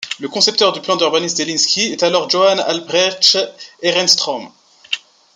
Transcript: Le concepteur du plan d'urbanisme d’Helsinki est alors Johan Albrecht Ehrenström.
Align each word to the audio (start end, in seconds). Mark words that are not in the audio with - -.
Le 0.19 0.27
concepteur 0.27 0.71
du 0.73 0.81
plan 0.81 0.95
d'urbanisme 0.95 1.37
d’Helsinki 1.37 1.91
est 1.91 2.01
alors 2.01 2.27
Johan 2.27 2.57
Albrecht 2.57 3.37
Ehrenström. 3.83 4.49